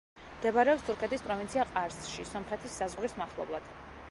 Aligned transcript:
მდებარეობს 0.29 0.85
თურქეთის 0.87 1.23
პროვინცია 1.27 1.67
ყარსში, 1.75 2.27
სომხეთის 2.31 2.81
საზღვრის 2.83 3.19
მახლობლად. 3.23 3.75